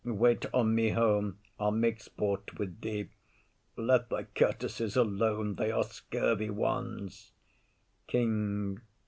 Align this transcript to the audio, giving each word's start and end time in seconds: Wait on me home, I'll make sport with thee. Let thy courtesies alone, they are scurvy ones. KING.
Wait 0.03 0.47
on 0.51 0.73
me 0.73 0.89
home, 0.89 1.37
I'll 1.59 1.69
make 1.69 2.01
sport 2.01 2.57
with 2.57 2.81
thee. 2.81 3.09
Let 3.77 4.09
thy 4.09 4.23
courtesies 4.23 4.95
alone, 4.95 5.53
they 5.57 5.69
are 5.69 5.83
scurvy 5.83 6.49
ones. 6.49 7.33
KING. 8.07 8.81